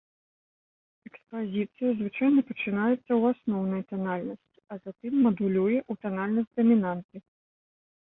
[1.07, 7.17] Экспазіцыя звычайна пачынаецца ў асноўнай танальнасці, а затым мадулюе ў танальнасць дамінанты.